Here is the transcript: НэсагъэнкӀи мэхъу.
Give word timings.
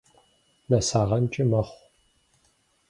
НэсагъэнкӀи 0.69 1.43
мэхъу. 1.49 1.81